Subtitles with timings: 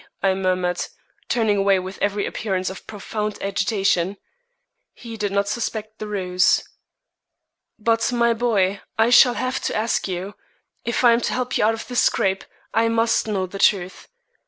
[0.23, 0.83] I murmured,
[1.29, 4.17] turning away with every appearance of profound agitation.
[4.95, 6.63] He did not suspect the ruse.
[7.77, 10.33] "But, my boy, I shall have to ask you;
[10.83, 12.43] if I am to help you out of this scrape,
[12.73, 14.07] I must know the truth.